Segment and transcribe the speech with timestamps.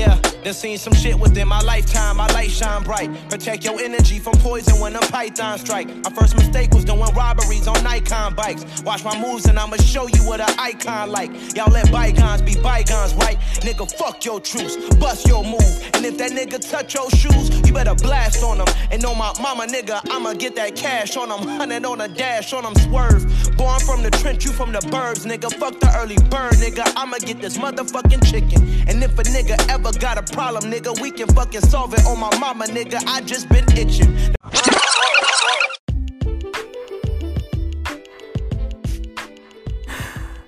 [0.00, 2.16] Yeah, done seen some shit within my lifetime.
[2.16, 3.10] My light shine bright.
[3.28, 5.88] Protect your energy from poison when a python strike.
[5.88, 8.82] My first mistake was doing robberies on Nikon bikes.
[8.82, 11.30] Watch my moves and I'ma show you what an icon like.
[11.54, 13.38] Y'all let bygones be bygones, right?
[13.60, 15.90] Nigga, fuck your truce, bust your move.
[15.92, 18.68] And if that nigga touch your shoes, you better blast on them.
[18.90, 21.46] And on my mama, nigga, I'ma get that cash on them.
[21.46, 23.26] Hundred on a dash on them swerve.
[23.60, 25.52] Born from the trench, you from the burbs, nigga.
[25.52, 26.90] Fuck the early bird, nigga.
[26.96, 28.62] I'ma get this motherfucking chicken.
[28.88, 32.18] And if a nigga ever got a problem, nigga, we can fucking solve it on
[32.18, 33.04] my mama, nigga.
[33.06, 34.16] I just been itching.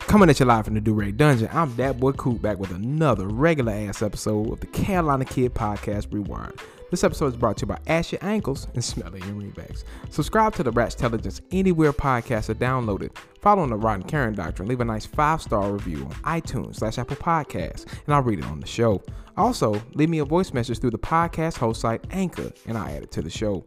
[0.06, 3.26] Coming at you live from the Durag Dungeon, I'm that boy Coot back with another
[3.26, 6.58] regular ass episode of the Carolina Kid Podcast Rewired.
[6.92, 9.84] This episode is brought to you by Ash Your Ankles and Smell Your Ringbacks.
[10.10, 13.16] Subscribe to the Ratchtelligence anywhere podcasts are downloaded.
[13.40, 14.68] Follow on the Rod and Karen Doctrine.
[14.68, 18.44] Leave a nice five star review on iTunes slash Apple Podcasts, and I'll read it
[18.44, 19.02] on the show.
[19.38, 23.04] Also, leave me a voice message through the podcast host site Anchor, and I'll add
[23.04, 23.64] it to the show.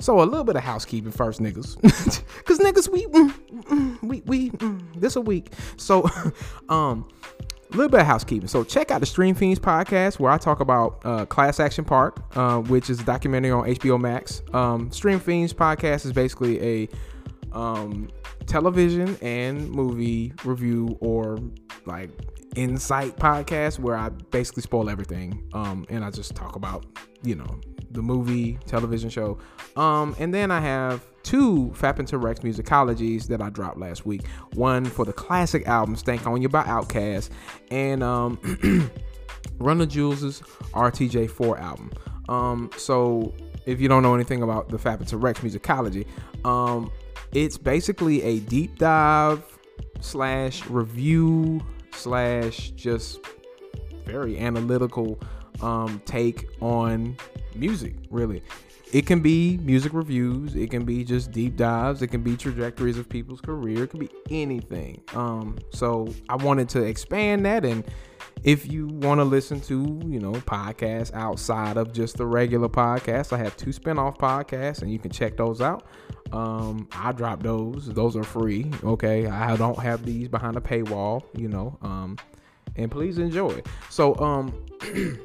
[0.00, 1.80] So a little bit of housekeeping first, niggas,
[2.38, 5.52] because niggas we mm, mm, we we mm, this a week.
[5.76, 6.10] So,
[6.68, 7.08] um,
[7.76, 8.48] little bit of housekeeping.
[8.48, 12.22] So check out the Stream Fiends podcast where I talk about uh, Class Action Park,
[12.36, 14.42] uh, which is a documentary on HBO Max.
[14.52, 16.88] Um, Stream Fiends podcast is basically a
[17.52, 18.08] um,
[18.46, 21.38] television and movie review or
[21.86, 22.10] like
[22.56, 25.48] insight podcast where I basically spoil everything.
[25.52, 26.86] Um, and I just talk about,
[27.22, 27.60] you know,
[27.90, 29.38] the movie, television show.
[29.76, 34.26] Um, and then I have two Fap into Rex musicologies that I dropped last week.
[34.54, 37.30] One for the classic album Stankonia by Outkast,
[37.70, 38.38] and um,
[39.58, 40.40] Run the Jewels'
[40.72, 41.92] RTJ4 album.
[42.28, 43.34] Um, so
[43.66, 46.06] if you don't know anything about the Fap into Rex musicology,
[46.44, 46.90] um,
[47.32, 49.42] it's basically a deep dive
[50.00, 51.60] slash review
[51.92, 53.20] slash just
[54.04, 55.18] very analytical
[55.60, 57.16] um, take on
[57.58, 58.42] music, really.
[58.92, 62.96] It can be music reviews, it can be just deep dives, it can be trajectories
[62.96, 65.02] of people's career, it can be anything.
[65.14, 67.84] Um, so I wanted to expand that and
[68.44, 73.32] if you want to listen to, you know, podcasts outside of just the regular podcast,
[73.32, 75.84] I have two spin-off podcasts and you can check those out.
[76.32, 77.86] Um, I drop those.
[77.86, 78.70] Those are free.
[78.84, 79.26] Okay.
[79.26, 81.78] I don't have these behind a paywall, you know.
[81.82, 82.16] Um,
[82.76, 83.62] and please enjoy.
[83.90, 84.66] So, um,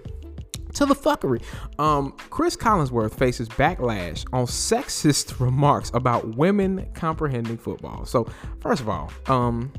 [0.73, 1.41] to the fuckery.
[1.79, 8.05] Um, Cris Collinsworth faces backlash on sexist remarks about women comprehending football.
[8.05, 8.27] So,
[8.59, 9.71] first of all, um,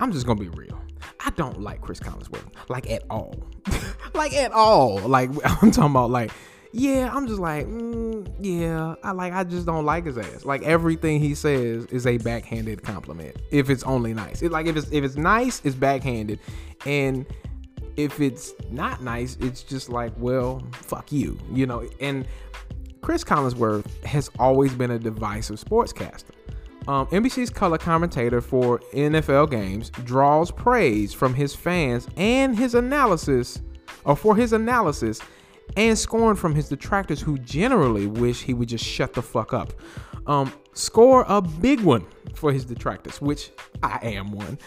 [0.00, 0.80] I'm just gonna be real.
[1.20, 3.34] I don't like Cris Collinsworth, like at all,
[4.14, 4.98] like at all.
[5.00, 6.30] Like I'm talking about, like
[6.78, 10.44] yeah, I'm just like, mm, yeah, I like, I just don't like his ass.
[10.44, 13.36] Like everything he says is a backhanded compliment.
[13.50, 16.38] If it's only nice, it like if it's if it's nice, it's backhanded,
[16.84, 17.24] and
[17.96, 21.88] if it's not nice, it's just like, well, fuck you, you know.
[22.00, 22.26] And
[23.00, 26.30] Cris Collinsworth has always been a divisive sportscaster.
[26.88, 33.60] Um, NBC's color commentator for NFL games draws praise from his fans and his analysis,
[34.04, 35.20] or for his analysis,
[35.76, 39.72] and scorn from his detractors who generally wish he would just shut the fuck up.
[40.26, 42.04] Um, score a big one
[42.34, 43.50] for his detractors, which
[43.82, 44.58] I am one.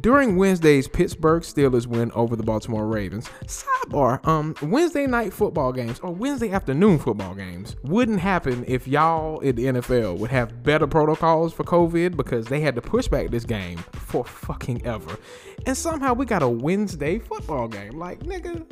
[0.00, 5.98] During Wednesday's Pittsburgh Steelers win over the Baltimore Ravens, sidebar, um, Wednesday night football games
[6.00, 10.86] or Wednesday afternoon football games wouldn't happen if y'all in the NFL would have better
[10.86, 15.18] protocols for COVID because they had to push back this game for fucking ever.
[15.66, 17.98] And somehow we got a Wednesday football game.
[17.98, 18.64] Like, nigga,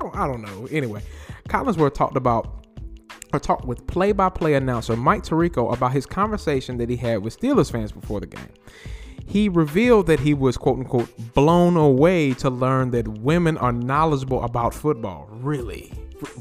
[0.14, 0.66] I don't know.
[0.70, 1.02] Anyway,
[1.48, 2.57] Collinsworth talked about
[3.32, 7.70] or talked with play-by-play announcer Mike Tirico about his conversation that he had with Steelers
[7.70, 8.48] fans before the game.
[9.26, 14.42] He revealed that he was quote unquote blown away to learn that women are knowledgeable
[14.42, 15.28] about football.
[15.30, 15.92] Really?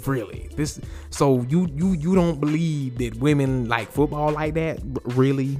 [0.06, 0.50] Really?
[0.56, 4.80] This so you you you don't believe that women like football like that?
[5.04, 5.58] Really?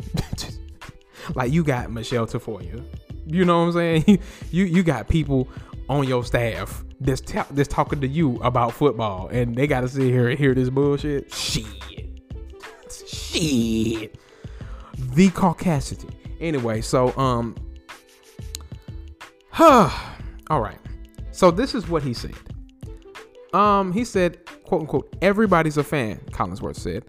[1.36, 2.84] like you got Michelle Tafoya.
[3.26, 4.20] You know what I'm saying?
[4.52, 5.50] You you got people
[5.90, 10.04] on your staff that's, ta- that's talking to you about football and they gotta sit
[10.04, 11.34] here and hear this bullshit.
[11.34, 11.66] Shit.
[13.08, 14.18] Shit.
[15.14, 16.14] The caucasity.
[16.40, 17.56] Anyway, so um
[19.50, 19.90] huh.
[20.50, 20.80] All right.
[21.32, 22.36] So this is what he said.
[23.54, 27.06] Um, he said, quote unquote, everybody's a fan, Collinsworth said.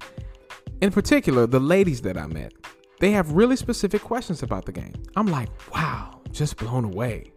[0.80, 2.52] In particular, the ladies that I met.
[3.00, 4.94] They have really specific questions about the game.
[5.14, 7.32] I'm like, wow, just blown away.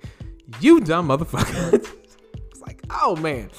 [0.59, 1.74] You dumb motherfucker.
[2.51, 3.50] it's like, oh man.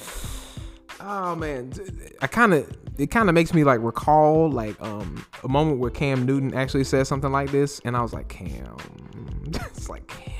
[0.99, 1.73] Oh man.
[2.21, 5.91] I kind of it kind of makes me like recall like um a moment where
[5.91, 8.77] Cam Newton actually said something like this and I was like, Cam.
[9.47, 10.33] it's like Cam.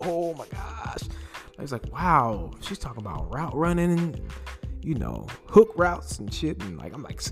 [0.00, 1.02] Oh my gosh.
[1.58, 4.20] It's like, wow, she's talking about route running and
[4.82, 6.62] you know hook routes and shit.
[6.62, 7.22] And like, I'm like,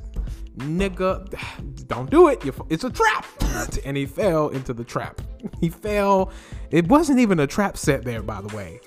[0.56, 2.42] nigga, don't do it.
[2.70, 3.26] It's a trap.
[3.84, 5.20] and he fell into the trap.
[5.60, 6.32] He fell.
[6.70, 8.80] It wasn't even a trap set there, by the way.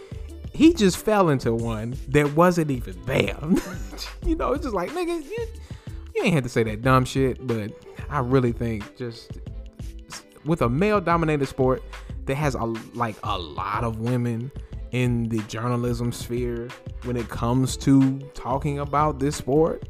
[0.54, 3.38] He just fell into one that wasn't even there.
[4.26, 5.48] you know, it's just like, nigga, you,
[6.16, 7.72] you ain't had to say that dumb shit, but
[8.10, 9.32] I really think just
[10.46, 11.84] with a male dominated sport
[12.26, 12.64] that has a
[12.94, 14.52] like a lot of women
[14.92, 16.70] in the journalism sphere
[17.04, 19.88] when it comes to talking about this sport,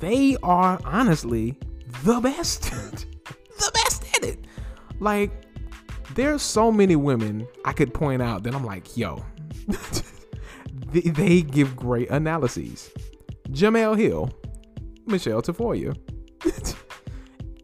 [0.00, 1.56] they are honestly
[2.02, 2.72] the best.
[5.02, 5.32] Like,
[6.14, 9.24] there's so many women I could point out that I'm like, yo,
[10.92, 12.88] they, give great analyses.
[13.48, 14.30] Jemele Hill,
[15.06, 15.96] Michelle Tafoya.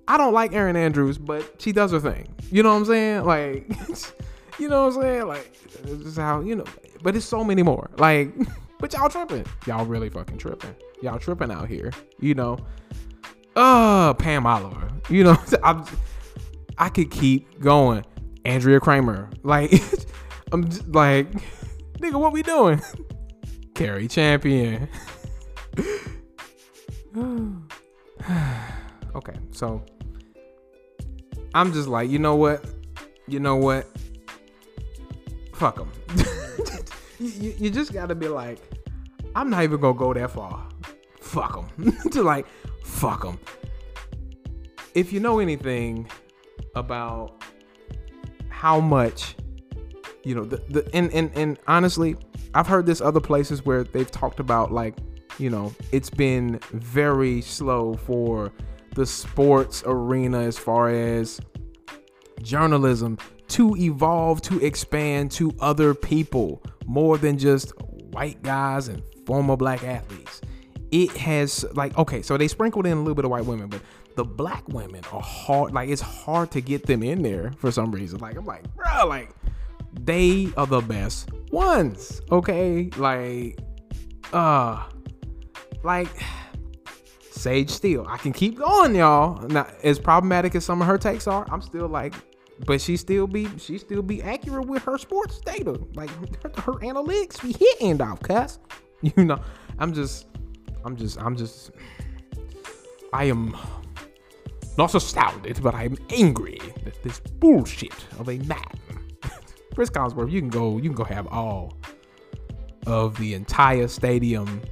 [0.08, 2.34] I don't like Erin Andrews, but she does her thing.
[2.50, 3.24] You know what I'm saying?
[3.24, 3.70] Like,
[4.58, 5.26] you know what I'm saying?
[5.28, 6.64] Like, this is how you know.
[7.02, 7.90] But it's so many more.
[7.98, 8.32] Like,
[8.80, 9.46] but y'all tripping.
[9.66, 10.74] Y'all really fucking tripping.
[11.02, 11.92] Y'all tripping out here.
[12.18, 12.58] You know.
[13.54, 14.88] Uh, Pam Oliver.
[15.08, 15.84] You know, I'm,
[16.78, 18.04] I could keep going.
[18.44, 19.28] Andrea Kremer.
[19.42, 19.72] Like,
[20.52, 21.30] I'm just, like,
[21.98, 22.80] nigga, what we doing?
[23.74, 24.88] Cari Champion.
[29.14, 29.84] okay, so
[31.54, 32.64] I'm just like, you know what?
[33.26, 33.86] You know what?
[35.52, 35.90] Fuck them.
[37.18, 38.60] you, you just gotta be like,
[39.34, 40.68] I'm not even gonna go that far.
[41.20, 41.96] Fuck them.
[42.12, 42.46] to like,
[42.82, 43.38] fuck them.
[44.94, 46.08] If you know anything
[46.74, 47.42] about
[48.48, 49.36] how much,
[50.24, 52.16] you know, the, the and, and and honestly,
[52.54, 54.96] I've heard this other places where they've talked about like,
[55.38, 58.52] you know, it's been very slow for
[58.94, 61.40] the sports arena as far as
[62.42, 63.18] journalism
[63.48, 67.72] to evolve, to expand to other people more than just
[68.12, 70.40] white guys and former black athletes.
[70.90, 73.82] It has like okay, so they sprinkled in a little bit of white women, but
[74.18, 75.72] the black women are hard.
[75.72, 78.18] Like it's hard to get them in there for some reason.
[78.18, 79.30] Like I'm like, bro, like
[79.92, 82.20] they are the best ones.
[82.32, 83.60] Okay, like,
[84.32, 84.88] uh,
[85.84, 86.08] like
[87.30, 88.06] Sage Steele.
[88.08, 89.40] I can keep going, y'all.
[89.46, 92.14] Now, as problematic as some of her takes are, I'm still like,
[92.66, 95.80] but she still be she still be accurate with her sports data.
[95.94, 96.10] Like
[96.42, 98.58] her, her analytics be hitting off, cuz.
[99.16, 99.40] You know,
[99.78, 100.26] I'm just
[100.84, 101.70] I'm just I'm just
[103.12, 103.56] I am
[104.78, 108.62] not astounded, but I'm angry that this bullshit of a man.
[109.74, 111.76] Cris Collinsworth, you can go you can go have all
[112.86, 114.62] of the entire stadium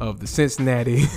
[0.00, 1.04] of the Cincinnati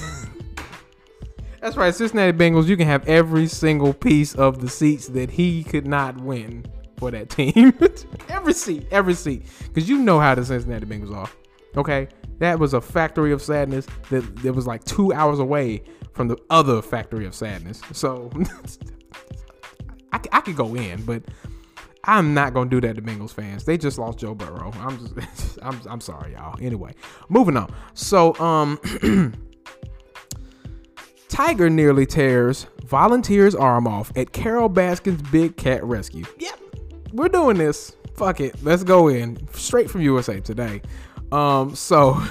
[1.62, 2.66] That's right, Cincinnati Bengals.
[2.66, 6.66] You can have every single piece of the seats that he could not win
[6.98, 7.78] for that team.
[8.30, 11.30] every seat, every seat, because you know how the Cincinnati Bengals are.
[11.77, 12.07] Okay,
[12.39, 15.83] that was a factory of sadness that, that was like two hours away
[16.13, 17.81] from the other factory of sadness.
[17.94, 18.29] So
[20.12, 21.23] I, I could go in, but
[22.03, 23.63] I'm not gonna do that to Bengals fans.
[23.63, 24.71] They just lost Joe Burrow.
[24.79, 26.57] I'm just, I'm, I'm sorry, y'all.
[26.62, 26.94] Anyway,
[27.29, 27.73] moving on.
[27.94, 28.79] So, um.
[31.29, 36.25] Tiger nearly tears volunteer's arm off at Carole Baskin's Big Cat Rescue.
[36.39, 36.59] Yep,
[37.13, 37.95] we're doing this.
[38.15, 38.62] Fuck it.
[38.62, 39.38] Let's go in.
[39.53, 40.81] Straight from USA today.
[41.31, 42.22] Um, so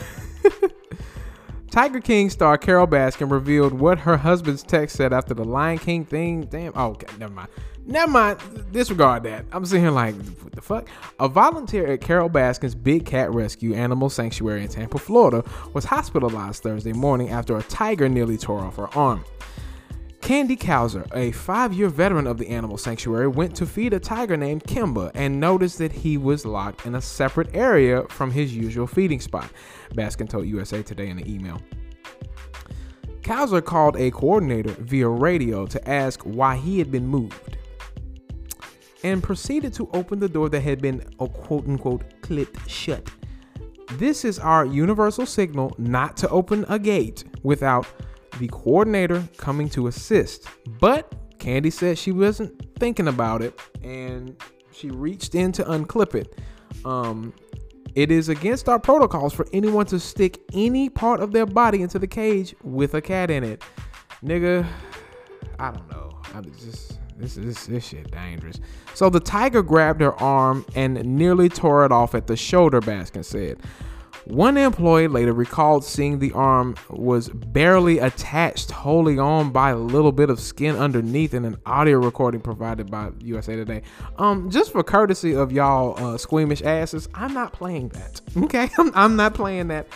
[1.70, 6.04] Tiger King star Carole Baskin revealed what her husband's text said after the Lion King
[6.04, 6.42] thing.
[6.42, 6.72] Damn.
[6.74, 7.48] Oh, okay, never mind.
[7.86, 8.38] Never mind.
[8.72, 9.44] Disregard that.
[9.52, 10.88] I'm sitting here like, what the fuck?
[11.18, 16.62] A volunteer at Carole Baskin's Big Cat Rescue Animal Sanctuary in Tampa, Florida, was hospitalized
[16.62, 19.24] Thursday morning after a tiger nearly tore off her arm.
[20.20, 24.36] Candy Couser, a five year veteran of the animal sanctuary, went to feed a tiger
[24.36, 28.86] named Kimba and noticed that he was locked in a separate area from his usual
[28.86, 29.50] feeding spot,
[29.94, 31.60] Baskin told USA Today in an email.
[33.22, 37.58] Couser called a coordinator via radio to ask why he had been moved
[39.02, 43.08] and proceeded to open the door that had been a quote unquote clipped shut.
[43.94, 47.86] This is our universal signal not to open a gate without
[48.40, 50.48] the coordinator coming to assist.
[50.80, 54.34] But Candy said she wasn't thinking about it and
[54.72, 56.40] she reached in to unclip it.
[56.84, 57.34] Um,
[57.94, 61.98] it is against our protocols for anyone to stick any part of their body into
[61.98, 63.62] the cage with a cat in it.
[64.24, 64.66] Nigga,
[65.58, 66.18] I don't know.
[66.34, 68.60] I just this is this shit dangerous.
[68.94, 73.24] So the tiger grabbed her arm and nearly tore it off at the shoulder, Baskin
[73.24, 73.58] said.
[74.26, 80.12] One employee later recalled seeing the arm was barely attached, holding on by a little
[80.12, 83.82] bit of skin underneath in an audio recording provided by USA Today.
[84.18, 88.20] Um, just for courtesy of y'all uh, squeamish asses, I'm not playing that.
[88.50, 89.86] Okay, I'm, I'm not playing that.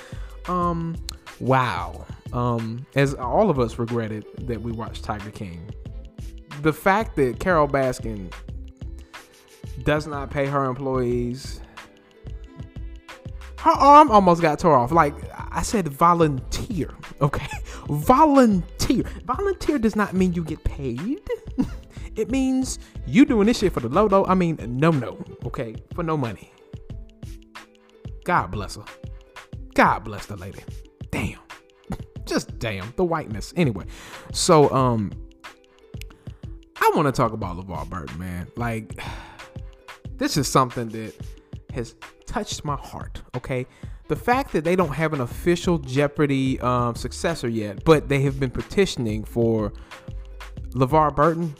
[0.46, 0.96] Um,
[1.40, 2.06] wow.
[2.32, 5.70] Um, as all of us regretted that we watched Tiger King.
[6.62, 8.32] The fact that Carole Baskin
[9.82, 11.60] does not pay her employees
[13.64, 14.92] her arm almost got tore off.
[14.92, 16.94] Like I said, volunteer.
[17.22, 17.46] Okay,
[17.88, 19.04] volunteer.
[19.24, 21.22] Volunteer does not mean you get paid.
[22.14, 24.26] it means you doing this shit for the low low.
[24.26, 25.24] I mean, no, no.
[25.46, 26.52] Okay, for no money.
[28.24, 28.84] God bless her.
[29.72, 30.60] God bless the lady.
[31.10, 31.38] Damn.
[32.26, 33.54] Just damn the whiteness.
[33.56, 33.86] Anyway,
[34.30, 35.10] so um,
[36.76, 38.46] I want to talk about LeVar Burton, man.
[38.56, 39.00] Like,
[40.18, 41.14] this is something that
[41.72, 41.94] has
[42.26, 43.22] touched my heart.
[43.36, 43.66] Okay,
[44.08, 48.38] the fact that they don't have an official Jeopardy um, successor yet, but they have
[48.38, 49.72] been petitioning for
[50.70, 51.54] LeVar Burton,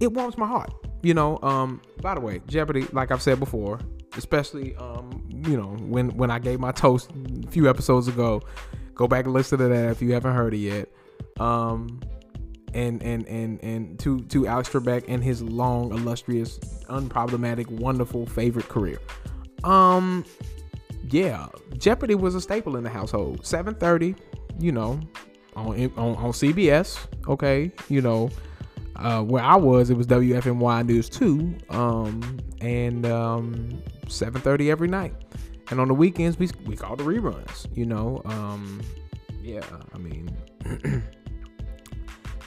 [0.00, 0.72] it warms my heart.
[1.02, 3.80] You know, um, by the way, Jeopardy, like I've said before,
[4.16, 7.10] especially um, you know when when I gave my toast
[7.44, 8.42] a few episodes ago,
[8.94, 10.88] go back and listen to that if you haven't heard it yet.
[11.38, 12.00] Um,
[12.74, 18.68] and and and and to to Alex Trebek and his long, illustrious, unproblematic, wonderful favorite
[18.68, 18.98] career.
[19.64, 20.24] Um,
[21.10, 23.42] yeah, Jeopardy was a staple in the household.
[23.42, 24.16] 7:30,
[24.58, 25.00] you know,
[25.56, 26.98] on on, on CBS.
[27.26, 28.30] Okay, you know,
[28.96, 35.14] uh, where I was, it was WFMY News 2, um, and um, 7:30 every night.
[35.70, 37.66] And on the weekends, we we call the reruns.
[37.76, 38.80] You know, um,
[39.42, 40.30] yeah, I mean.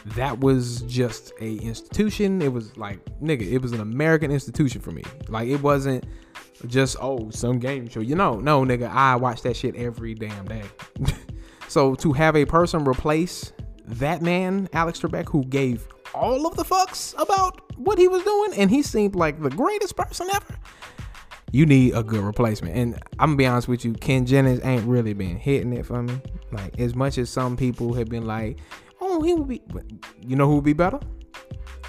[0.06, 2.42] that was just a institution.
[2.42, 5.04] It was like nigga, it was an American institution for me.
[5.28, 6.06] Like it wasn't
[6.68, 8.00] just oh some game show.
[8.00, 10.64] You know, no nigga, I watch that shit every damn day.
[11.68, 13.54] so to have a person replace
[13.86, 18.54] that man, Alex Trebek, who gave all of the fucks about what he was doing,
[18.58, 20.58] and he seemed like the greatest person ever.
[21.52, 22.76] You need a good replacement.
[22.76, 26.02] And I'm gonna be honest with you, Ken Jennings ain't really been hitting it for
[26.02, 26.22] me.
[26.52, 28.60] Like as much as some people have been like,
[29.02, 29.62] oh, he would be
[30.22, 31.00] you know who would be better?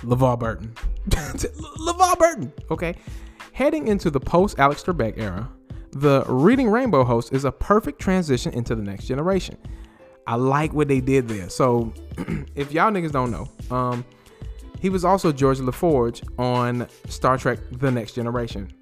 [0.02, 0.74] LeVar Burton.
[1.08, 2.52] LeVar Burton.
[2.70, 2.96] Okay.
[3.52, 5.48] Heading into the post Alex Trebek era,
[5.90, 9.58] the Reading Rainbow host is a perfect transition into the next generation.
[10.26, 11.50] I like what they did there.
[11.50, 11.92] So,
[12.54, 14.06] if y'all niggas don't know, um,
[14.80, 18.72] he was also George LaForge on Star Trek: The Next Generation.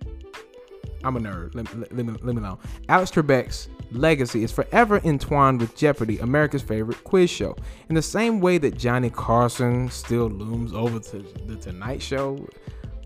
[1.03, 1.55] I'm a nerd.
[1.57, 2.59] Let, let, let, me, let me know.
[2.89, 7.57] Alex Trebek's legacy is forever entwined with Jeopardy, America's favorite quiz show.
[7.89, 12.47] In the same way that Johnny Carson still looms over to the Tonight Show,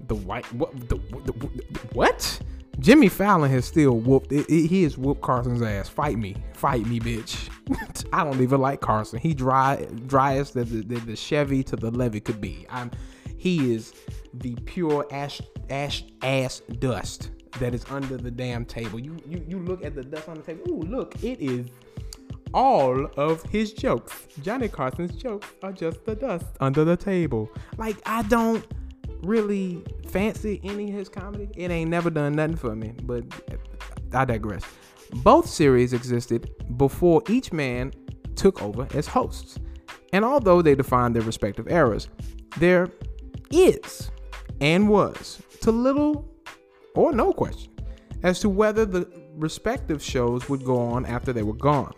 [0.09, 2.41] the white what the, the, the, what?
[2.81, 4.33] Jimmy Fallon has still whooped.
[4.33, 5.89] It, it, he has whooped Carson's ass.
[5.89, 7.49] Fight me, fight me, bitch.
[8.13, 9.19] I don't even like Carson.
[9.19, 12.67] He dry, driest that the, the, the, Chevy to the levee could be.
[12.69, 12.91] I'm.
[13.37, 13.95] He is
[14.33, 18.99] the pure ash, ash, ass dust that is under the damn table.
[18.99, 20.63] You, you, you look at the dust on the table.
[20.71, 21.69] Ooh, look, it is
[22.55, 24.29] all of his jokes.
[24.43, 27.51] Johnny Carson's jokes are just the dust under the table.
[27.77, 28.65] Like I don't
[29.25, 31.49] really fancy any of his comedy.
[31.57, 33.25] It ain't never done nothing for me, but
[34.13, 34.63] I digress.
[35.13, 37.93] Both series existed before each man
[38.37, 39.59] took over as hosts.
[40.13, 42.09] And although they defined their respective eras,
[42.59, 42.89] there
[43.51, 44.11] is
[44.61, 46.29] and was to little
[46.95, 47.73] or no question
[48.23, 51.93] as to whether the respective shows would go on after they were gone.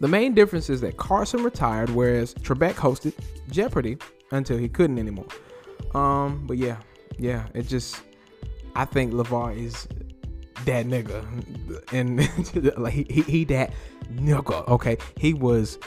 [0.00, 3.14] The main difference is that Carson retired, whereas Trebek hosted
[3.50, 3.96] Jeopardy
[4.30, 5.26] until he couldn't anymore.
[5.96, 6.76] Um, but yeah,
[7.18, 8.02] yeah, it just
[8.74, 9.88] I think LeVar is
[10.66, 11.24] that nigga,
[11.92, 13.72] and like he, he that
[14.12, 14.68] nigga.
[14.68, 15.78] Okay, he was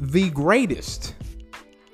[0.00, 1.14] the greatest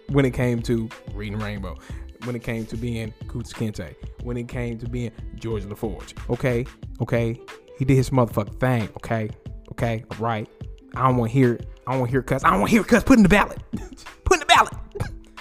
[0.08, 1.76] when it came to reading Rainbow,
[2.24, 6.14] when it came to being Kunta Kinte, when it came to being George LaForge.
[6.30, 6.64] Okay,
[7.00, 7.40] okay,
[7.76, 8.88] he did his motherfucking thing.
[8.98, 9.30] Okay,
[9.72, 10.48] okay, right.
[10.94, 11.66] I don't want to hear it.
[11.88, 12.44] I don't want to hear cuz.
[12.44, 13.04] I don't want to hear ballot.
[13.04, 13.58] Put in the ballot.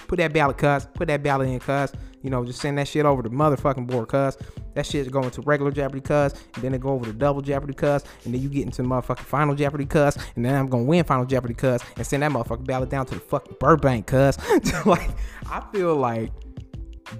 [0.09, 0.87] Put that ballot, cuz.
[0.95, 1.93] Put that ballot in, cuz.
[2.23, 4.39] You know, just send that shit over to motherfucking board, cuz.
[4.73, 6.33] That shit's going to regular Jeopardy, cuz.
[6.55, 8.03] And then it go over to double Jeopardy, cuz.
[8.25, 10.17] And then you get into motherfucking final Jeopardy, cuz.
[10.35, 11.83] And then I'm gonna win final Jeopardy, cuz.
[11.95, 14.39] And send that motherfucking ballot down to the fucking Burbank, cuz.
[14.87, 15.11] like,
[15.47, 16.31] I feel like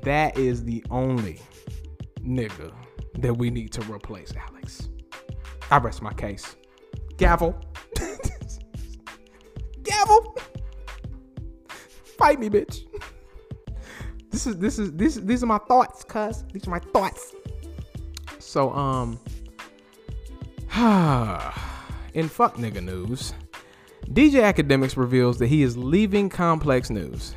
[0.02, 1.40] that is the only
[2.22, 2.74] nigga
[3.20, 4.90] that we need to replace Alex.
[5.70, 6.56] I rest my case.
[7.18, 7.56] Gavel.
[9.84, 10.36] Gavel
[12.20, 12.86] fight me, bitch.
[14.32, 16.44] This is this is this these are my thoughts, cuz.
[16.54, 17.34] These are my thoughts.
[18.38, 19.20] So um
[22.14, 23.34] In fuck nigga news,
[24.12, 27.34] DJ Akademiks reveals that he is leaving Complex News.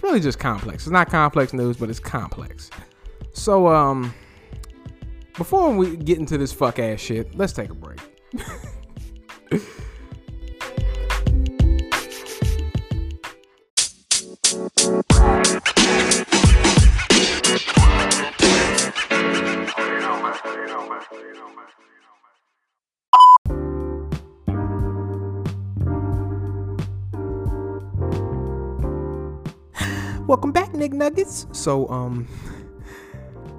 [0.00, 0.84] It's really just complex.
[0.84, 2.70] It's not complex news, but it's complex.
[3.34, 4.14] So, um,
[5.36, 8.00] before we get into this fuck ass shit, let's take a break.
[31.00, 31.46] Nuggets.
[31.52, 32.28] So, um,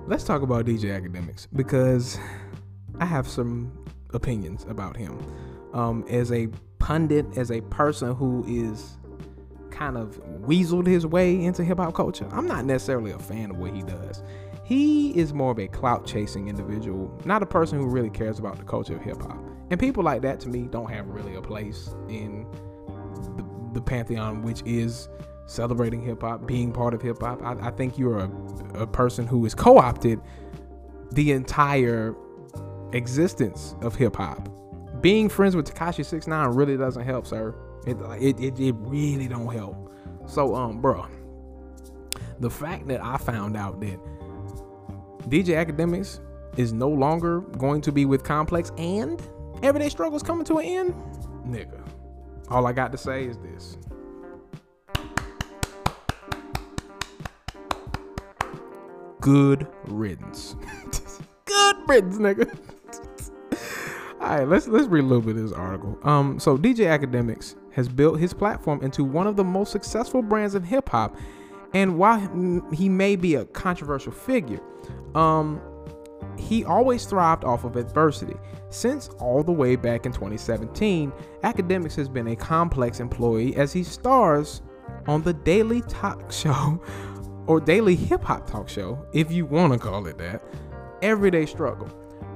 [0.06, 2.20] let's talk about DJ Akademiks because
[3.00, 3.72] I have some
[4.14, 5.18] opinions about him.
[5.74, 9.00] Um, as a pundit, as a person who is
[9.72, 13.58] kind of weaseled his way into hip hop culture, I'm not necessarily a fan of
[13.58, 14.22] what he does.
[14.64, 18.60] He is more of a clout chasing individual, not a person who really cares about
[18.60, 19.44] the culture of hip hop.
[19.72, 22.46] And people like that to me don't have really a place in
[23.36, 23.44] the,
[23.74, 25.10] the pantheon, which is
[25.46, 27.42] celebrating hip hop, being part of hip hop.
[27.44, 28.32] I, I, think you're a,
[28.76, 30.20] a person who has co opted
[31.12, 32.16] the entire
[32.94, 34.50] existence of hip hop.
[35.02, 37.56] Being friends with Tekashi Six Nine really doesn't help, sir.
[37.86, 39.92] It, it, it, it really don't help.
[40.28, 41.08] So, um, bro,
[42.40, 44.00] the fact that I found out that
[45.30, 46.20] DJ Akademiks
[46.58, 49.22] is no longer going to be with Complex and
[49.64, 50.94] Everyday Struggles coming to an end,
[51.46, 51.82] nigga.
[52.50, 53.78] All I got to say is this.
[59.22, 60.56] Good riddance.
[61.46, 62.58] good riddance, nigga.
[64.22, 65.98] All right, let's let's read a little bit of this article.
[66.04, 70.56] Um, so DJ Akademiks has built his platform into one of the most successful brands
[70.56, 71.16] in hip hop,
[71.74, 72.20] and while
[72.74, 74.60] he may be a controversial figure,
[75.16, 75.62] um,
[76.38, 78.36] he always thrived off of adversity.
[78.70, 81.12] Since all the way back in 2017,
[81.44, 84.62] Akademiks has been a complex employee as he stars
[85.08, 86.82] on the Daily Talk Show
[87.52, 90.42] or daily hip hop talk show, if you want to call it that,
[91.02, 91.90] Everyday Struggle.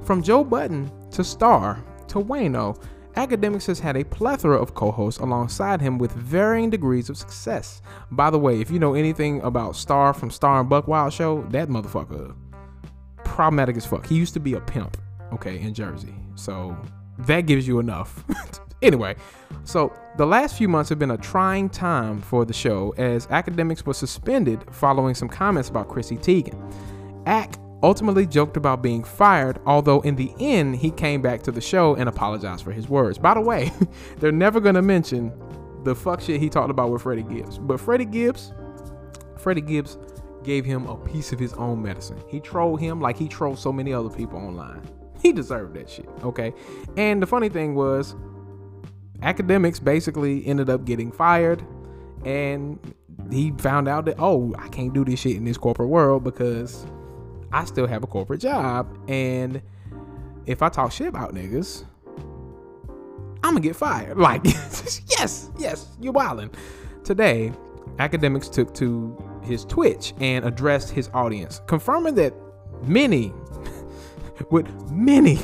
[0.03, 2.77] From Joe Budden to Star to Wayno,
[3.13, 7.81] Akademiks has had a plethora of co hosts alongside him with varying degrees of success.
[8.11, 11.43] By the way, if you know anything about Star from Star and Buck Wild Show,
[11.51, 12.35] that motherfucker
[13.23, 14.05] problematic as fuck.
[14.05, 14.97] He used to be a pimp,
[15.31, 16.13] okay, in Jersey.
[16.35, 16.75] So
[17.19, 18.25] that gives you enough.
[18.81, 19.15] anyway,
[19.63, 23.85] so the last few months have been a trying time for the show as Akademiks
[23.85, 26.73] were suspended following some comments about Chrissy Teigen.
[27.25, 31.61] Ak ultimately joked about being fired, although in the end he came back to the
[31.61, 33.17] show and apologized for his words.
[33.17, 33.71] By the way,
[34.17, 35.31] they're never gonna mention
[35.83, 37.57] the fuck shit he talked about with Freddie Gibbs.
[37.59, 38.53] But Freddie Gibbs,
[39.37, 39.97] Freddie Gibbs
[40.43, 42.21] gave him a piece of his own medicine.
[42.27, 44.81] He trolled him like he trolled so many other people online.
[45.21, 46.53] He deserved that shit, okay?
[46.97, 48.15] And the funny thing was,
[49.19, 51.65] Akademiks basically ended up getting fired
[52.25, 52.79] and
[53.31, 56.85] he found out that oh i can't do this shit in this corporate world because
[57.51, 59.61] i still have a corporate job and
[60.45, 61.85] if i talk shit about niggas
[63.43, 64.17] i'm gonna get fired.
[64.25, 66.53] Like yes yes you're wildin.
[67.03, 67.53] Today
[67.97, 72.33] Akademiks took to his twitch and addressed his audience confirming that
[72.83, 73.31] many
[74.49, 75.39] with many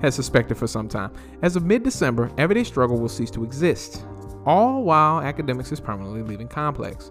[0.00, 1.12] has suspected for some time.
[1.42, 4.04] As of mid December, Everyday Struggle will cease to exist,
[4.46, 7.10] all while Akademiks is permanently leaving Complex.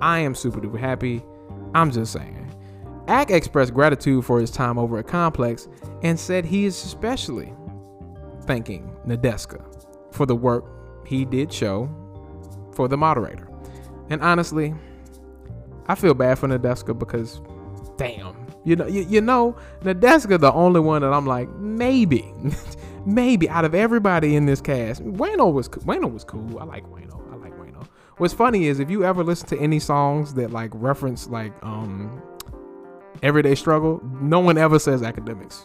[0.00, 1.22] I am super duper happy.
[1.74, 2.42] I'm just saying.
[3.08, 5.68] Ak expressed gratitude for his time over at Complex
[6.02, 7.52] and said he is especially
[8.42, 9.62] thanking Nadeska
[10.12, 10.64] for the work
[11.06, 11.88] he did show
[12.72, 13.48] for the moderator.
[14.10, 14.74] And honestly,
[15.86, 17.40] I feel bad for Nadeska because,
[17.96, 22.34] damn, you know, you, you know, Nadeska the only one that I'm like, maybe,
[23.06, 26.58] maybe out of everybody in this cast, Wayno was Wayno was cool.
[26.58, 27.32] I like Wayno.
[27.32, 27.86] I like Wayno.
[28.16, 32.20] What's funny is if you ever listen to any songs that like reference like um
[33.22, 35.64] everyday struggle, no one ever says Akademiks.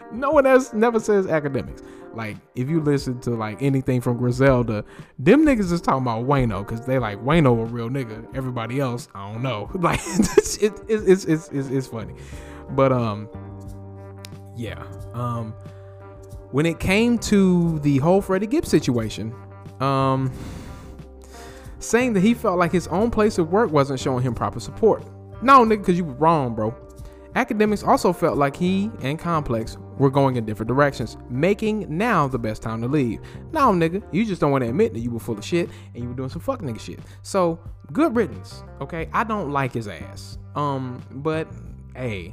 [0.12, 1.84] no one else never says Akademiks.
[2.14, 4.84] Like if you listen to like anything from Griselda,
[5.18, 8.26] them niggas is talking about Wayno because they like Wayno a real nigga.
[8.34, 9.70] Everybody else, I don't know.
[9.80, 12.14] Like it's it, it, it's, it's it's it's funny,
[12.70, 13.28] but um,
[14.56, 14.82] yeah.
[15.14, 15.54] Um,
[16.50, 19.34] when it came to the whole Freddie Gibbs situation,
[19.80, 20.30] um,
[21.78, 25.04] saying that he felt like his own place of work wasn't showing him proper support.
[25.42, 26.74] No, nigga, because you were wrong, bro.
[27.34, 32.38] Akademiks also felt like he and Complex were going in different directions, making now the
[32.38, 33.20] best time to leave.
[33.52, 36.02] Now, nigga, you just don't want to admit that you were full of shit and
[36.02, 37.00] you were doing some fuck nigga shit.
[37.22, 37.60] So,
[37.92, 39.08] good riddance, okay?
[39.12, 40.38] I don't like his ass.
[40.56, 41.46] Um, but
[41.94, 42.32] hey,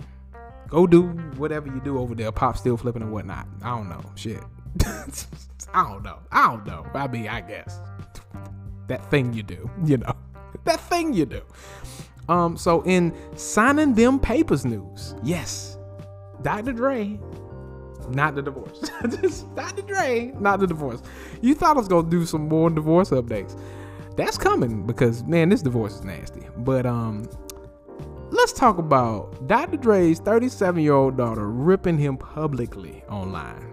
[0.68, 1.04] Go do
[1.38, 3.48] whatever you do over there, pop still flipping and whatnot.
[3.64, 4.02] I don't know.
[4.16, 4.44] Shit.
[5.74, 6.20] I don't know.
[6.32, 6.86] I don't know.
[6.94, 7.80] I mean, I guess.
[8.88, 10.14] That thing you do, you know.
[10.64, 11.42] That thing you do.
[12.30, 15.78] Um, so in signing them papers news, yes,
[16.42, 16.74] Dr.
[16.74, 17.20] Dre,
[18.10, 18.80] not the divorce.
[19.56, 19.82] Dr.
[19.84, 21.02] Dre, not the divorce.
[21.42, 23.60] You thought I was gonna do some more divorce updates.
[24.16, 26.42] That's coming because man, this divorce is nasty.
[26.58, 27.30] But um,
[28.32, 29.78] let's talk about Dr.
[29.78, 33.64] Dre's 37 year old daughter ripping him publicly online.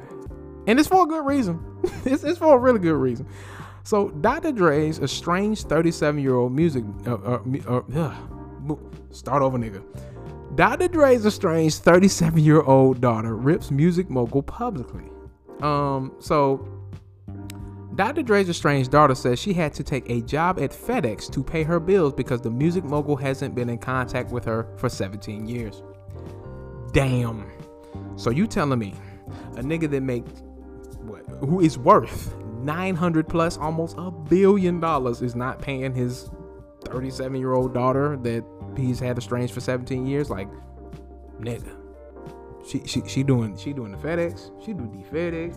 [0.67, 1.63] And it's for a good reason.
[2.05, 3.27] it's, it's for a really good reason.
[3.83, 4.51] So, Dr.
[4.51, 6.85] Dre's estranged 37 year old music.
[7.07, 8.15] Uh, uh, uh,
[9.11, 9.83] start over, nigga.
[10.55, 10.89] Dr.
[10.89, 15.05] Dre's estranged 37 year old daughter rips music mogul publicly.
[15.61, 16.69] Um, so
[17.97, 18.23] Dr.
[18.23, 21.79] Dre's estranged daughter says she had to take a job at FedEx to pay her
[21.81, 25.83] bills because the music mogul hasn't been in contact with her for 17 years.
[26.93, 27.51] Damn.
[28.17, 28.95] So you telling me
[29.57, 30.25] a nigga that make
[31.03, 36.31] what who is worth 900 plus almost a billion dollars is not paying his
[36.87, 38.45] 37 year old daughter that
[38.77, 40.49] he's had estranged for 17 years like
[41.41, 41.77] nigga
[42.67, 45.55] she she she doing she doing the FedEx she do the FedEx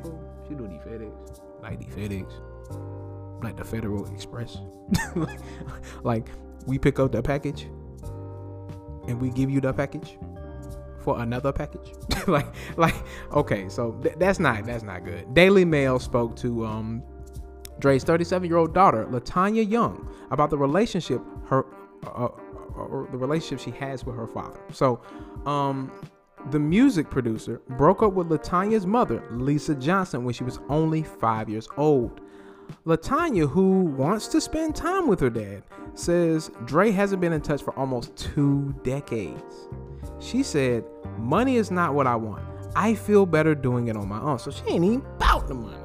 [0.47, 4.57] she do the FedEx like the FedEx, like the Federal Express.
[5.15, 5.39] like,
[6.03, 6.29] like
[6.65, 7.63] we pick up the package
[9.07, 10.17] and we give you the package
[10.99, 11.93] for another package.
[12.27, 12.95] like like
[13.33, 15.33] okay, so th- that's not that's not good.
[15.33, 17.03] Daily Mail spoke to um
[17.79, 21.65] Dre's 37 year old daughter, Latanya Young, about the relationship her
[22.05, 22.29] uh,
[22.77, 24.59] uh, the relationship she has with her father.
[24.71, 25.01] So,
[25.45, 25.91] um,
[26.51, 31.49] the music producer broke up with Latanya's mother, Lisa Johnson, when she was only five
[31.49, 32.21] years old.
[32.85, 37.63] Latanya, who wants to spend time with her dad, says Dre hasn't been in touch
[37.63, 39.67] for almost two decades.
[40.19, 40.83] She said,
[41.17, 42.43] Money is not what I want.
[42.75, 44.39] I feel better doing it on my own.
[44.39, 45.77] So she ain't even about the money.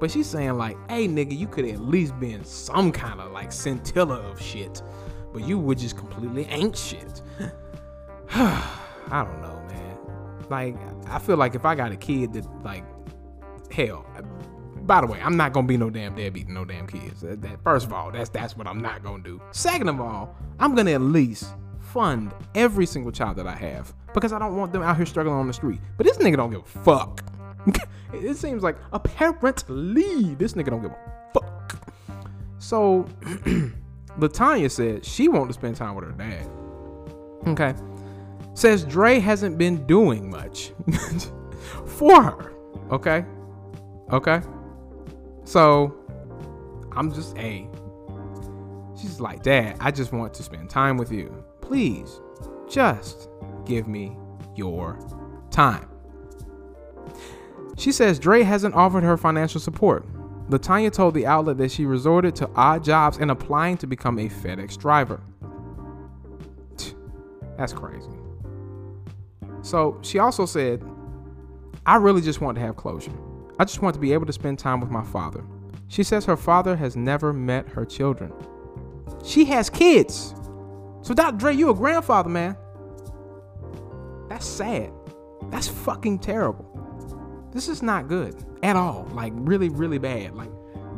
[0.00, 3.52] But she's saying, like, hey, nigga, you could at least been some kind of like
[3.52, 4.82] scintilla of shit.
[5.32, 7.22] But you were just completely shit.
[8.30, 9.62] I don't know.
[9.68, 9.96] Man.
[10.48, 10.76] Like,
[11.08, 12.84] I feel like if I got a kid that, like,
[13.70, 14.06] hell,
[14.82, 17.20] by the way, I'm not gonna be no damn deadbeat, no damn kids.
[17.20, 19.40] That, that, first of all, that's that's what I'm not gonna do.
[19.52, 24.32] Second of all, I'm gonna at least fund every single child that I have because
[24.32, 25.80] I don't want them out here struggling on the street.
[25.96, 27.22] But this nigga don't give a fuck.
[28.14, 31.86] it seems like apparently this nigga don't give a fuck.
[32.58, 33.06] So
[34.18, 36.48] Latanya said she wanted to spend time with her dad.
[37.46, 37.74] Okay
[38.58, 40.72] says Dre hasn't been doing much
[41.86, 42.52] for her.
[42.90, 43.24] Okay.
[44.12, 44.40] Okay.
[45.44, 45.94] So
[46.92, 47.68] I'm just, hey.
[49.00, 51.44] She's like, Dad, I just want to spend time with you.
[51.60, 52.20] Please,
[52.68, 53.28] just
[53.64, 54.16] give me
[54.56, 54.98] your
[55.52, 55.88] time.
[57.76, 60.04] She says Dre hasn't offered her financial support.
[60.48, 64.28] Latanya told the outlet that she resorted to odd jobs and applying to become a
[64.28, 65.20] FedEx driver.
[67.58, 68.08] That's crazy.
[69.62, 70.82] So she also said,
[71.84, 73.12] I really just want to have closure.
[73.58, 75.44] I just want to be able to spend time with my father.
[75.88, 78.32] She says her father has never met her children.
[79.24, 80.34] She has kids.
[81.02, 81.36] So, Dr.
[81.36, 82.56] Dre, you a grandfather, man.
[84.28, 84.92] That's sad.
[85.50, 86.77] That's fucking terrible.
[87.58, 89.08] This is not good at all.
[89.14, 90.36] Like, really, really bad.
[90.36, 90.48] Like,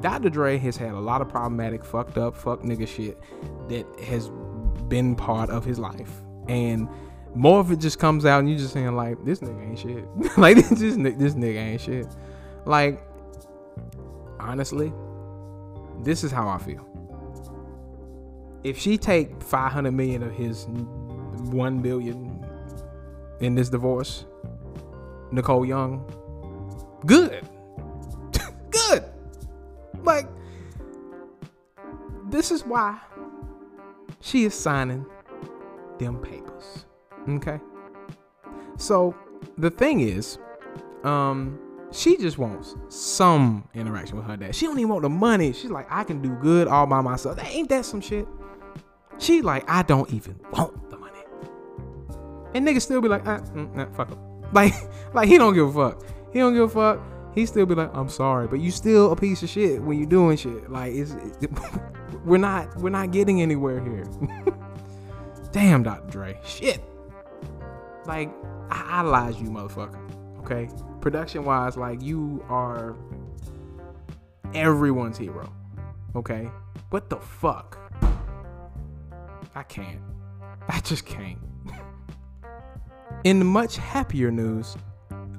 [0.03, 0.29] Dr.
[0.29, 3.19] Dre has had a lot of problematic, fucked up, fuck nigga shit
[3.71, 4.29] that has
[4.87, 6.21] been part of his life.
[6.49, 6.87] And
[7.35, 10.37] more of it just comes out and you just saying like this nigga ain't shit.
[10.39, 12.07] like this this, this nigga ain't shit.
[12.67, 13.03] Like
[14.39, 14.93] honestly,
[16.01, 16.87] this is how I feel.
[18.65, 22.45] If she take 500 million of his 1 billion
[23.41, 24.27] in this divorce,
[25.33, 26.05] Nicole Young,
[27.07, 27.47] good.
[28.71, 29.05] good.
[30.03, 30.27] Like
[32.31, 32.99] this is why
[34.21, 35.05] she is signing
[35.99, 36.87] them papers.
[37.29, 37.61] Okay.
[38.77, 39.15] So
[39.59, 40.39] the thing is,
[41.05, 41.59] um,
[41.93, 44.55] she just wants some interaction with her dad.
[44.55, 45.53] She don't even want the money.
[45.53, 47.39] She's like, I can do good all by myself.
[47.43, 48.27] Ain't that some shit?
[49.19, 51.19] She like, I don't even want the money.
[52.55, 54.19] And niggas still be like, ah, mm, nah, fuck him.
[54.53, 54.73] Like,
[55.15, 56.05] like he don't give a fuck.
[56.33, 57.01] He don't give a fuck.
[57.35, 60.07] He still be like, I'm sorry, but you still a piece of shit when you
[60.07, 60.71] doing shit.
[60.71, 61.51] Like, it's it,
[62.25, 64.05] we're not we're not getting anywhere here.
[65.53, 66.11] Damn, Dr.
[66.11, 66.41] Dre.
[66.45, 66.81] Shit.
[68.07, 68.31] Like,
[68.71, 69.99] I idolize you, motherfucker.
[70.41, 70.69] Okay?
[71.01, 72.97] Production wise, like, you are
[74.55, 75.53] everyone's hero.
[76.15, 76.51] Okay?
[76.91, 77.79] What the fuck?
[79.55, 80.01] I can't.
[80.69, 81.39] I just can't.
[83.25, 84.77] In much happier news,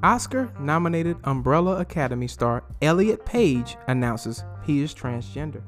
[0.04, 5.62] Oscar nominated Umbrella Academy star Elliot Page announces he is transgender.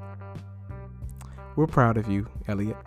[1.56, 2.78] We're proud of you, Elliot.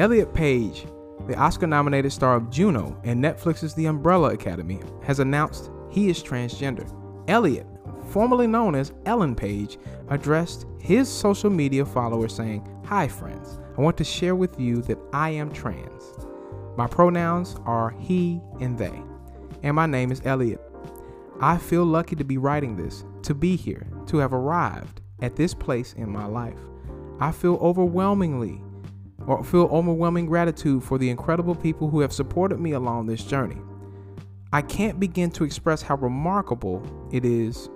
[0.00, 0.86] Elliot Page,
[1.28, 6.20] the Oscar nominated star of Juno and Netflix's The Umbrella Academy, has announced he is
[6.20, 6.90] transgender.
[7.28, 7.66] Elliot,
[8.08, 13.60] formerly known as Ellen Page, addressed his social media followers saying, Hi, friends.
[13.78, 16.02] I want to share with you that I am trans.
[16.76, 19.00] My pronouns are he and they,
[19.62, 20.60] and my name is Elliot.
[21.42, 25.54] I feel lucky to be writing this, to be here, to have arrived at this
[25.54, 26.60] place in my life.
[27.18, 28.62] I feel overwhelmingly
[29.26, 33.58] or feel overwhelming gratitude for the incredible people who have supported me along this journey.
[34.52, 37.68] I can't begin to express how remarkable it is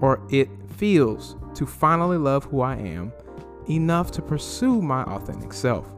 [0.00, 3.12] or it feels to finally love who I am
[3.68, 5.92] enough to pursue my authentic self.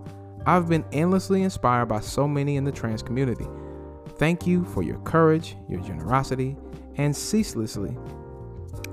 [0.47, 3.47] I've been endlessly inspired by so many in the trans community.
[4.17, 6.57] Thank you for your courage, your generosity,
[6.97, 7.97] and ceaselessly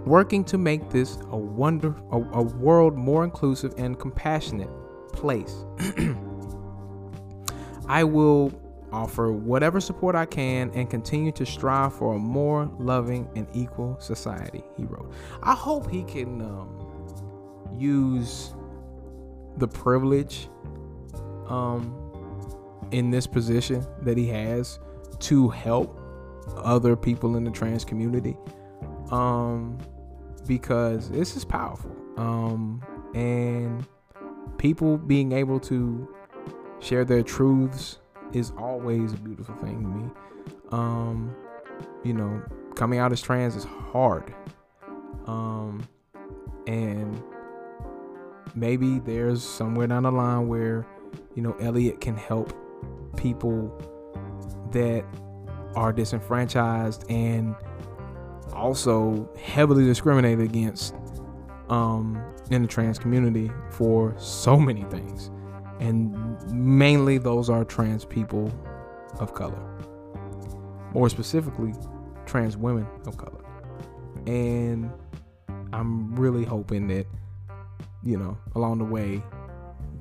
[0.05, 4.69] working to make this a wonder a, a world more inclusive and compassionate
[5.13, 5.63] place.
[7.87, 8.51] I will
[8.91, 13.97] offer whatever support I can and continue to strive for a more loving and equal
[13.99, 15.13] society, he wrote.
[15.43, 18.53] I hope he can um, use
[19.57, 20.49] the privilege
[21.47, 21.95] um,
[22.91, 24.79] in this position that he has
[25.21, 25.99] to help
[26.57, 28.37] other people in the trans community
[29.11, 29.77] um,
[30.47, 31.95] because this is powerful.
[32.17, 33.85] Um, and
[34.57, 36.13] people being able to
[36.79, 37.99] share their truths
[38.33, 40.09] is always a beautiful thing to me.
[40.71, 41.35] Um,
[42.03, 42.41] you know
[42.75, 44.33] coming out as trans is hard.
[45.25, 45.87] Um,
[46.67, 47.21] and
[48.55, 50.87] maybe there's somewhere down the line where
[51.35, 52.53] you know Elliot can help
[53.17, 53.69] people
[54.71, 55.05] that
[55.75, 57.55] are disenfranchised and
[58.53, 60.95] also heavily discriminated against
[61.69, 65.31] um, in the trans community for so many things.
[65.79, 68.51] And mainly those are trans people
[69.19, 69.59] of color.
[70.93, 71.73] More specifically,
[72.25, 73.43] trans women of color.
[74.27, 74.91] And
[75.73, 77.07] I'm really hoping that
[78.03, 79.21] you know, along the way,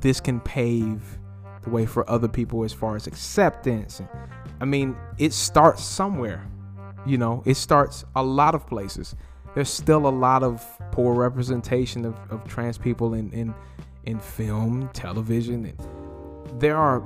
[0.01, 1.19] this can pave
[1.63, 4.01] the way for other people as far as acceptance.
[4.61, 6.47] I mean, it starts somewhere.
[7.07, 9.17] You know, it starts a lot of places.
[9.55, 13.55] There's still a lot of poor representation of, of trans people in, in
[14.05, 15.73] in film, television,
[16.59, 17.03] there are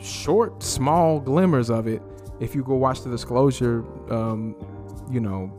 [0.00, 2.02] short, small glimmers of it.
[2.40, 4.56] If you go watch the disclosure, um,
[5.10, 5.58] you know,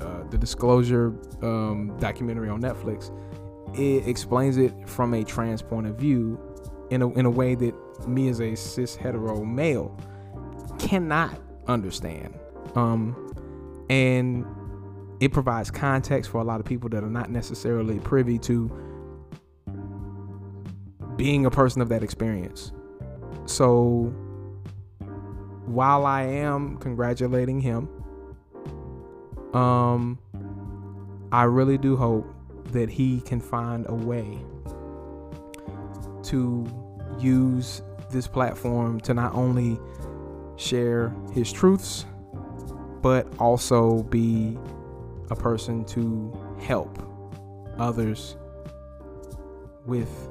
[0.00, 3.10] uh, the disclosure um, documentary on Netflix,
[3.78, 6.38] it explains it from a trans point of view
[6.90, 7.74] in a, in a way that
[8.08, 9.96] me as a cis hetero male
[10.80, 12.38] cannot understand.
[12.74, 13.16] Um,
[13.88, 14.44] and
[15.20, 18.70] it provides context for a lot of people that are not necessarily privy to
[21.16, 22.72] being a person of that experience.
[23.44, 24.12] So
[25.66, 27.88] while I am congratulating him,
[29.52, 30.18] um,
[31.32, 32.26] I really do hope
[32.72, 34.38] that he can find a way
[36.24, 36.66] to
[37.18, 39.78] use this platform to not only
[40.60, 42.04] share his truths,
[43.00, 44.58] but also be
[45.30, 46.98] a person to help
[47.78, 48.36] others
[49.86, 50.28] with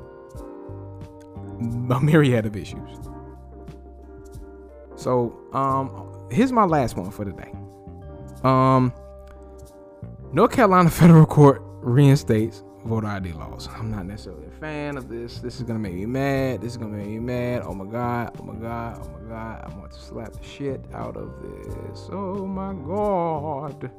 [1.91, 2.89] a myriad of issues.
[4.95, 7.51] So, um, here's my last one for today.
[8.43, 8.93] Um,
[10.31, 13.67] North Carolina federal court reinstates voter ID laws.
[13.71, 15.39] I'm not necessarily a fan of this.
[15.39, 16.61] This is gonna make me mad.
[16.61, 17.63] This is gonna make me mad.
[17.65, 18.35] Oh my god.
[18.39, 18.99] Oh my god.
[19.03, 19.63] Oh my god.
[19.65, 22.09] I want to slap the shit out of this.
[22.11, 23.91] Oh my god.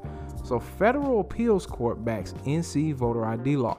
[0.45, 3.79] So federal appeals court backs NC voter ID law.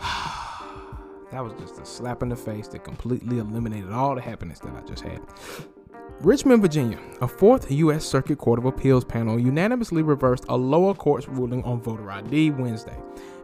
[0.00, 4.74] that was just a slap in the face that completely eliminated all the happiness that
[4.74, 5.20] I just had.
[6.22, 8.04] Richmond, Virginia, a fourth U.S.
[8.04, 12.98] Circuit Court of Appeals panel unanimously reversed a lower court's ruling on voter ID Wednesday,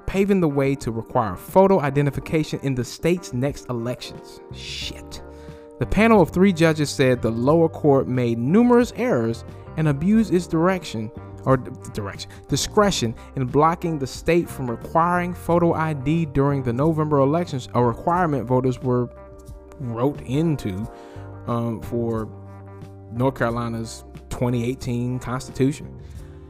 [0.04, 4.40] paving the way to require photo identification in the state's next elections.
[4.52, 5.22] Shit.
[5.78, 9.46] The panel of three judges said the lower court made numerous errors
[9.78, 11.10] and abused its direction
[11.46, 17.70] or direction discretion in blocking the state from requiring photo ID during the November elections,
[17.72, 19.08] a requirement voters were
[19.80, 20.86] wrote into
[21.46, 22.28] um, for
[23.16, 26.00] North Carolina's 2018 Constitution.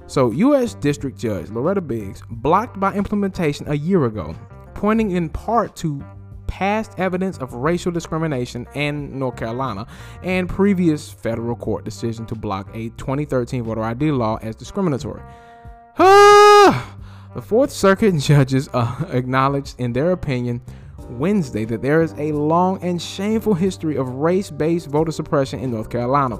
[0.09, 0.75] So, U.S.
[0.75, 4.35] District Judge Loretta Biggs blocked by implementation a year ago,
[4.75, 6.05] pointing in part to
[6.47, 9.87] past evidence of racial discrimination in North Carolina
[10.23, 15.23] and previous federal court decision to block a 2013 voter ID law as discriminatory.
[15.99, 20.63] the Fourth Circuit judges uh, acknowledged in their opinion
[21.09, 25.71] Wednesday that there is a long and shameful history of race based voter suppression in
[25.71, 26.39] North Carolina.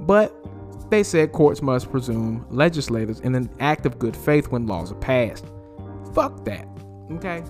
[0.00, 0.34] But
[0.90, 4.96] they said courts must presume legislators in an act of good faith when laws are
[4.96, 5.46] passed.
[6.14, 6.66] Fuck that.
[7.12, 7.42] Okay?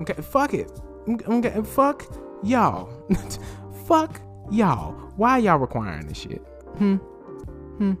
[0.00, 0.70] Okay, fuck it.
[1.08, 2.04] Okay, fuck
[2.42, 2.90] y'all.
[3.86, 4.92] fuck y'all.
[5.16, 6.40] Why y'all requiring this shit?
[6.78, 6.96] Hmm.
[6.96, 7.92] Hmm.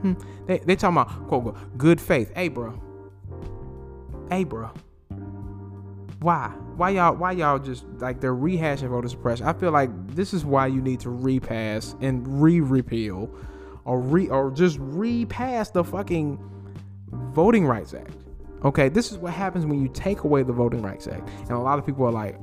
[0.00, 0.12] Hmm.
[0.46, 2.32] They they talking about quote good faith.
[2.34, 2.80] Hey, bro.
[4.30, 4.70] Hey, bro.
[6.20, 6.52] Why?
[6.80, 7.14] Why y'all?
[7.14, 9.46] Why y'all just like they're rehashing voter suppression?
[9.46, 13.28] I feel like this is why you need to repass and re-repeal,
[13.84, 16.42] or re or just repass the fucking
[17.34, 18.16] Voting Rights Act.
[18.64, 21.58] Okay, this is what happens when you take away the Voting Rights Act, and a
[21.58, 22.40] lot of people are like,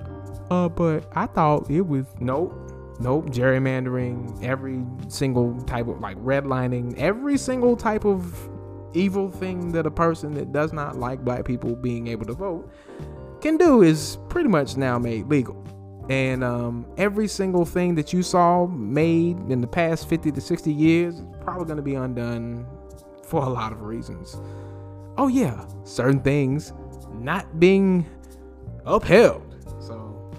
[0.52, 2.54] "Uh, but I thought it was nope."
[3.00, 8.50] Nope, gerrymandering, every single type of like redlining, every single type of
[8.94, 12.72] evil thing that a person that does not like black people being able to vote
[13.42, 15.64] can do is pretty much now made legal.
[16.10, 20.72] And um, every single thing that you saw made in the past 50 to 60
[20.72, 22.66] years is probably going to be undone
[23.24, 24.38] for a lot of reasons.
[25.18, 26.72] Oh, yeah, certain things
[27.14, 28.06] not being
[28.86, 29.44] upheld.
[29.82, 30.32] So,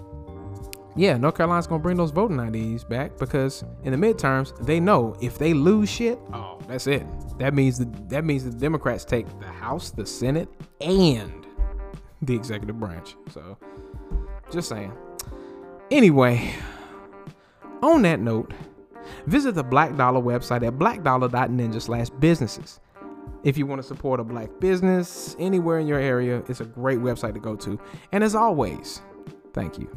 [0.97, 4.81] yeah, North Carolina's going to bring those voting IDs back because in the midterms, they
[4.81, 7.07] know if they lose shit, oh, that's it.
[7.39, 10.49] That means the, that means the Democrats take the House, the Senate,
[10.81, 11.47] and
[12.23, 13.17] the executive branch.
[13.31, 13.59] So,
[14.51, 14.93] just saying.
[15.91, 16.55] Anyway,
[17.83, 18.53] on that note,
[19.27, 22.81] visit the Black Dollar website at blackdollar.ninja slash businesses.
[23.45, 26.99] If you want to support a black business anywhere in your area, it's a great
[26.99, 27.79] website to go to.
[28.13, 29.01] And as always,
[29.55, 29.89] thank you.